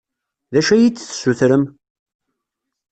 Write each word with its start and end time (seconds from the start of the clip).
D 0.51 0.55
acu 0.59 0.71
i 0.75 0.77
yi-d-tessutrem? 0.81 1.63